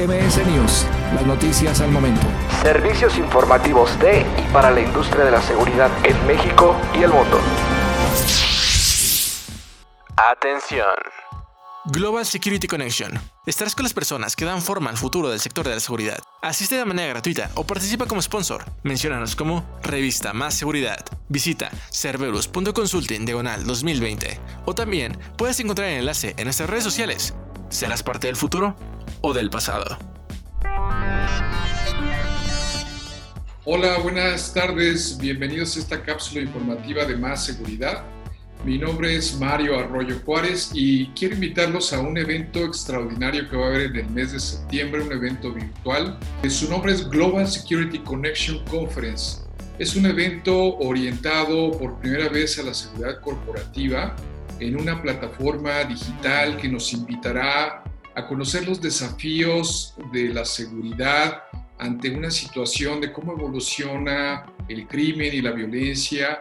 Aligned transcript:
MS 0.00 0.46
News, 0.46 0.86
las 1.14 1.26
noticias 1.26 1.82
al 1.82 1.90
momento. 1.90 2.26
Servicios 2.62 3.18
informativos 3.18 3.98
de 3.98 4.24
y 4.38 4.50
para 4.50 4.70
la 4.70 4.80
industria 4.80 5.26
de 5.26 5.30
la 5.30 5.42
seguridad 5.42 5.90
en 6.04 6.26
México 6.26 6.74
y 6.98 7.02
el 7.02 7.10
mundo. 7.10 7.38
Atención. 10.16 10.86
Global 11.84 12.24
Security 12.24 12.66
Connection. 12.66 13.12
Estarás 13.44 13.74
con 13.74 13.82
las 13.82 13.92
personas 13.92 14.36
que 14.36 14.46
dan 14.46 14.62
forma 14.62 14.88
al 14.88 14.96
futuro 14.96 15.28
del 15.28 15.38
sector 15.38 15.68
de 15.68 15.74
la 15.74 15.80
seguridad. 15.80 16.18
Asiste 16.40 16.76
de 16.76 16.86
manera 16.86 17.08
gratuita 17.08 17.50
o 17.54 17.64
participa 17.64 18.06
como 18.06 18.22
sponsor. 18.22 18.64
Menciónanos 18.82 19.36
como 19.36 19.66
Revista 19.82 20.32
Más 20.32 20.54
Seguridad. 20.54 21.04
Visita 21.28 21.70
cerberus.consulting 21.90 23.26
diagonal 23.26 23.66
2020 23.66 24.40
o 24.64 24.74
también 24.74 25.18
puedes 25.36 25.60
encontrar 25.60 25.88
el 25.88 25.98
enlace 25.98 26.34
en 26.38 26.44
nuestras 26.44 26.70
redes 26.70 26.84
sociales. 26.84 27.34
¿Serás 27.68 28.02
parte 28.02 28.28
del 28.28 28.36
futuro 28.36 28.74
o 29.22 29.32
del 29.32 29.50
pasado? 29.50 29.98
Hola, 33.64 33.98
buenas 33.98 34.54
tardes. 34.54 35.18
Bienvenidos 35.18 35.76
a 35.76 35.80
esta 35.80 36.02
cápsula 36.02 36.40
informativa 36.40 37.04
de 37.04 37.16
Más 37.16 37.44
Seguridad. 37.44 38.04
Mi 38.64 38.78
nombre 38.78 39.14
es 39.14 39.38
Mario 39.38 39.78
Arroyo 39.78 40.20
Juárez 40.24 40.70
y 40.74 41.06
quiero 41.08 41.34
invitarlos 41.34 41.92
a 41.92 42.00
un 42.00 42.18
evento 42.18 42.64
extraordinario 42.64 43.48
que 43.48 43.56
va 43.56 43.66
a 43.66 43.68
haber 43.68 43.82
en 43.82 43.96
el 43.96 44.10
mes 44.10 44.32
de 44.32 44.40
septiembre, 44.40 45.02
un 45.02 45.12
evento 45.12 45.52
virtual. 45.52 46.18
Su 46.48 46.68
nombre 46.68 46.92
es 46.92 47.08
Global 47.08 47.46
Security 47.46 48.00
Connection 48.00 48.62
Conference. 48.66 49.42
Es 49.78 49.96
un 49.96 50.04
evento 50.04 50.76
orientado 50.78 51.70
por 51.78 51.98
primera 52.00 52.28
vez 52.28 52.58
a 52.58 52.64
la 52.64 52.74
seguridad 52.74 53.20
corporativa 53.20 54.14
en 54.58 54.78
una 54.78 55.00
plataforma 55.00 55.84
digital 55.84 56.58
que 56.58 56.68
nos 56.68 56.92
invitará 56.92 57.82
a 58.14 58.26
conocer 58.26 58.66
los 58.66 58.80
desafíos 58.80 59.94
de 60.12 60.28
la 60.28 60.44
seguridad 60.44 61.44
ante 61.78 62.10
una 62.10 62.30
situación 62.30 63.00
de 63.00 63.12
cómo 63.12 63.32
evoluciona 63.32 64.46
el 64.68 64.86
crimen 64.86 65.32
y 65.32 65.40
la 65.40 65.52
violencia 65.52 66.40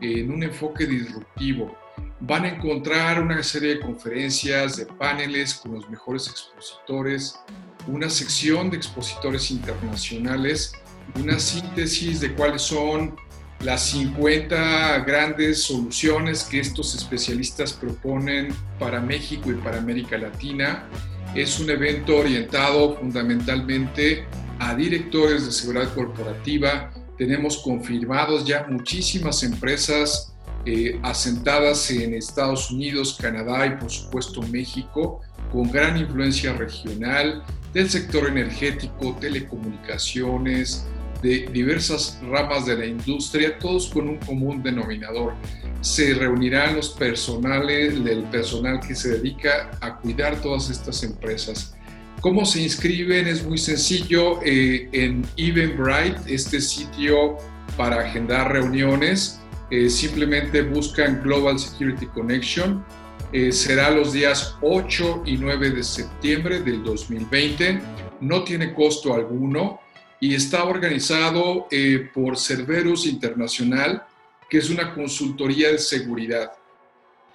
en 0.00 0.32
un 0.32 0.42
enfoque 0.42 0.86
disruptivo. 0.86 1.76
Van 2.20 2.44
a 2.44 2.48
encontrar 2.48 3.22
una 3.22 3.42
serie 3.42 3.76
de 3.76 3.80
conferencias, 3.80 4.76
de 4.76 4.86
paneles 4.86 5.54
con 5.54 5.74
los 5.74 5.88
mejores 5.88 6.28
expositores, 6.28 7.38
una 7.86 8.10
sección 8.10 8.70
de 8.70 8.76
expositores 8.76 9.50
internacionales, 9.50 10.72
una 11.14 11.38
síntesis 11.38 12.20
de 12.20 12.34
cuáles 12.34 12.62
son 12.62 13.16
las 13.60 13.90
50 13.90 15.00
grandes 15.00 15.64
soluciones 15.64 16.44
que 16.44 16.60
estos 16.60 16.94
especialistas 16.94 17.72
proponen 17.72 18.54
para 18.78 19.00
México 19.00 19.50
y 19.50 19.54
para 19.54 19.78
América 19.78 20.16
Latina. 20.16 20.88
Es 21.34 21.60
un 21.60 21.70
evento 21.70 22.16
orientado 22.16 22.96
fundamentalmente 22.96 24.24
a 24.58 24.74
directores 24.74 25.46
de 25.46 25.52
seguridad 25.52 25.94
corporativa, 25.94 26.92
tenemos 27.16 27.58
confirmados 27.58 28.46
ya 28.46 28.66
muchísimas 28.68 29.42
empresas 29.42 30.34
eh, 30.66 30.98
asentadas 31.02 31.90
en 31.90 32.14
Estados 32.14 32.70
Unidos, 32.70 33.18
Canadá 33.20 33.66
y 33.66 33.76
por 33.76 33.90
supuesto 33.90 34.42
México, 34.42 35.20
con 35.52 35.70
gran 35.70 35.96
influencia 35.96 36.52
regional 36.54 37.42
del 37.72 37.88
sector 37.88 38.26
energético, 38.26 39.16
telecomunicaciones, 39.20 40.86
de 41.22 41.48
diversas 41.52 42.18
ramas 42.22 42.66
de 42.66 42.76
la 42.76 42.86
industria, 42.86 43.58
todos 43.58 43.88
con 43.88 44.08
un 44.08 44.16
común 44.18 44.62
denominador. 44.62 45.34
Se 45.80 46.14
reunirán 46.14 46.76
los 46.76 46.90
personales, 46.90 47.94
el 47.94 48.24
personal 48.24 48.80
que 48.80 48.94
se 48.94 49.18
dedica 49.18 49.70
a 49.80 49.96
cuidar 49.98 50.40
todas 50.40 50.70
estas 50.70 51.02
empresas. 51.02 51.74
¿Cómo 52.20 52.44
se 52.44 52.62
inscriben? 52.62 53.26
Es 53.26 53.44
muy 53.44 53.56
sencillo. 53.56 54.40
Eh, 54.44 54.88
en 54.92 55.24
Eventbrite, 55.36 56.34
este 56.34 56.60
sitio 56.60 57.38
para 57.78 58.00
agendar 58.00 58.52
reuniones, 58.52 59.40
eh, 59.70 59.88
simplemente 59.88 60.62
buscan 60.62 61.22
Global 61.22 61.58
Security 61.58 62.06
Connection. 62.06 62.84
Eh, 63.32 63.52
será 63.52 63.90
los 63.90 64.12
días 64.12 64.56
8 64.60 65.22
y 65.24 65.38
9 65.38 65.70
de 65.70 65.82
septiembre 65.82 66.60
del 66.60 66.82
2020. 66.82 67.80
No 68.20 68.44
tiene 68.44 68.74
costo 68.74 69.14
alguno 69.14 69.80
y 70.20 70.34
está 70.34 70.64
organizado 70.64 71.66
por 72.12 72.38
Cerberus 72.38 73.06
Internacional, 73.06 74.04
que 74.48 74.58
es 74.58 74.68
una 74.68 74.94
consultoría 74.94 75.72
de 75.72 75.78
seguridad. 75.78 76.52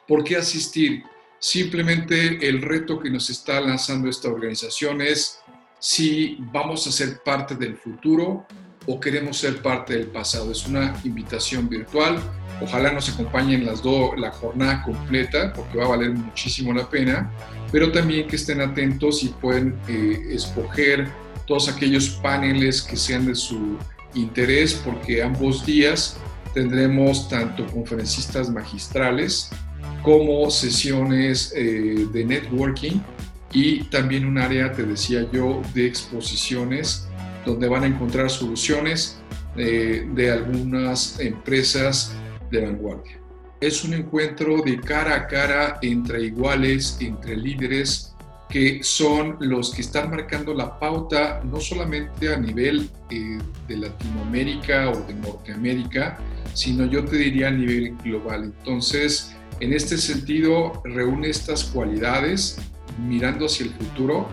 ¿Por 0.08 0.24
qué 0.24 0.38
asistir? 0.38 1.04
Simplemente 1.40 2.48
el 2.48 2.62
reto 2.62 3.00
que 3.00 3.10
nos 3.10 3.30
está 3.30 3.60
lanzando 3.60 4.10
esta 4.10 4.30
organización 4.30 5.02
es 5.02 5.40
si 5.80 6.38
vamos 6.40 6.88
a 6.88 6.92
ser 6.92 7.22
parte 7.24 7.56
del 7.56 7.76
futuro 7.76 8.46
o 8.88 9.00
queremos 9.00 9.38
ser 9.38 9.62
parte 9.62 9.94
del 9.98 10.08
pasado. 10.08 10.52
Es 10.52 10.68
una 10.68 11.00
invitación 11.04 11.68
virtual. 11.68 12.20
Ojalá 12.62 12.92
nos 12.92 13.10
acompañen 13.10 13.66
las 13.66 13.82
dos 13.82 14.18
la 14.18 14.32
jornada 14.32 14.84
completa 14.84 15.54
porque 15.54 15.78
va 15.78 15.86
a 15.86 15.90
valer 15.90 16.12
muchísimo 16.12 16.74
la 16.74 16.90
pena, 16.90 17.32
pero 17.72 17.92
también 17.92 18.28
que 18.28 18.36
estén 18.36 18.62
atentos 18.62 19.24
y 19.24 19.30
pueden 19.30 19.78
eh, 19.88 20.28
escoger 20.30 21.10
todos 21.46 21.70
aquellos 21.70 22.10
paneles 22.10 22.82
que 22.82 22.96
sean 22.96 23.26
de 23.26 23.36
su 23.36 23.78
interés 24.14 24.74
porque 24.74 25.22
ambos 25.22 25.66
días 25.66 26.18
tendremos 26.54 27.28
tanto 27.28 27.66
conferencistas 27.68 28.50
magistrales 28.50 29.50
como 30.02 30.50
sesiones 30.50 31.54
eh, 31.56 32.08
de 32.12 32.26
networking 32.26 33.02
y 33.52 33.84
también 33.86 34.26
un 34.26 34.38
área, 34.38 34.72
te 34.72 34.84
decía 34.84 35.30
yo, 35.32 35.62
de 35.74 35.86
exposiciones 35.86 37.08
donde 37.46 37.68
van 37.68 37.84
a 37.84 37.88
encontrar 37.88 38.30
soluciones 38.30 39.18
eh, 39.56 40.08
de 40.14 40.32
algunas 40.32 41.20
empresas 41.20 42.14
de 42.52 42.62
vanguardia. 42.62 43.20
Es 43.62 43.84
un 43.84 43.94
encuentro 43.94 44.62
de 44.62 44.80
cara 44.80 45.16
a 45.16 45.28
cara 45.28 45.80
entre 45.82 46.24
iguales, 46.24 46.98
entre 47.00 47.38
líderes 47.38 48.15
que 48.50 48.84
son 48.84 49.38
los 49.40 49.74
que 49.74 49.82
están 49.82 50.10
marcando 50.12 50.54
la 50.54 50.80
pauta 50.80 51.42
no 51.44 51.60
solamente 51.60 52.34
a 52.34 52.38
nivel 52.38 52.90
eh, 53.10 53.40
de 53.68 53.78
Latinoamérica 53.78 54.92
o 54.92 55.02
de 55.02 55.14
Norteamérica, 55.16 56.18
sino 56.54 56.86
yo 56.86 57.04
te 57.04 57.18
diría 57.18 57.48
a 57.50 57.52
nivel 57.52 57.96
global. 58.04 58.46
Entonces, 58.46 59.36
en 59.60 59.74
este 59.74 59.98
sentido, 59.98 60.82
reúne 60.84 61.30
estas 61.30 61.64
cualidades 61.66 62.58
mirando 63.08 63.46
hacia 63.46 63.66
el 63.66 63.72
futuro 63.72 64.28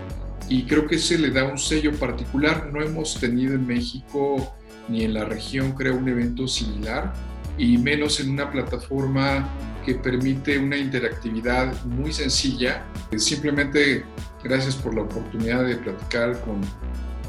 y 0.49 0.63
creo 0.63 0.87
que 0.87 0.97
se 0.97 1.17
le 1.17 1.31
da 1.31 1.45
un 1.45 1.57
sello 1.57 1.93
particular. 1.93 2.69
No 2.71 2.81
hemos 2.81 3.19
tenido 3.19 3.55
en 3.55 3.65
México 3.65 4.53
ni 4.89 5.03
en 5.03 5.13
la 5.13 5.25
región, 5.25 5.71
creo, 5.73 5.95
un 5.95 6.07
evento 6.07 6.47
similar 6.47 7.13
y 7.57 7.77
menos 7.77 8.19
en 8.19 8.31
una 8.31 8.51
plataforma 8.51 9.49
que 9.83 9.95
permite 9.95 10.57
una 10.57 10.77
interactividad 10.77 11.73
muy 11.85 12.11
sencilla. 12.11 12.85
Simplemente 13.17 14.03
gracias 14.43 14.75
por 14.75 14.93
la 14.95 15.01
oportunidad 15.01 15.63
de 15.65 15.75
platicar 15.77 16.39
con 16.41 16.61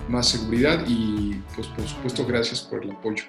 más 0.09 0.29
seguridad 0.29 0.85
y 0.87 1.41
pues 1.55 1.67
por 1.69 1.87
supuesto 1.87 2.27
gracias 2.27 2.61
por 2.61 2.83
el 2.83 2.91
apoyo. 2.91 3.25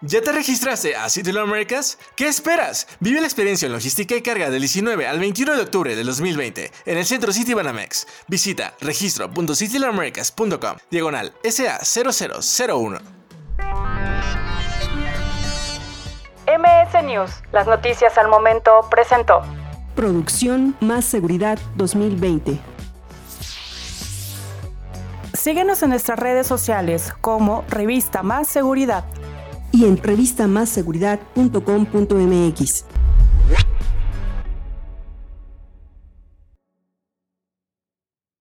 ¿Ya 0.00 0.22
te 0.22 0.30
registraste 0.30 0.94
a 0.94 1.10
Citylon 1.10 1.48
Americas? 1.48 1.98
¿Qué 2.14 2.28
esperas? 2.28 2.86
Vive 3.00 3.20
la 3.20 3.26
experiencia 3.26 3.66
en 3.66 3.72
logística 3.72 4.14
y 4.14 4.22
carga 4.22 4.48
del 4.48 4.60
19 4.60 5.08
al 5.08 5.18
21 5.18 5.56
de 5.56 5.62
octubre 5.62 5.96
de 5.96 6.04
2020 6.04 6.70
en 6.86 6.98
el 6.98 7.04
Centro 7.04 7.32
City 7.32 7.52
Banamex. 7.52 8.06
Visita 8.28 8.76
registro.citylamericas.com 8.80 10.76
diagonal 10.88 11.34
SA0001. 11.42 13.17
MS 16.58 17.04
News, 17.04 17.30
las 17.52 17.68
noticias 17.68 18.18
al 18.18 18.28
momento, 18.28 18.80
presentó. 18.90 19.42
Producción 19.94 20.74
Más 20.80 21.04
Seguridad 21.04 21.56
2020. 21.76 22.58
Síguenos 25.34 25.84
en 25.84 25.90
nuestras 25.90 26.18
redes 26.18 26.48
sociales 26.48 27.14
como 27.20 27.64
Revista 27.68 28.24
Más 28.24 28.48
Seguridad 28.48 29.04
y 29.70 29.86
en 29.86 30.02
revistamasseguridad.com.mx. 30.02 32.84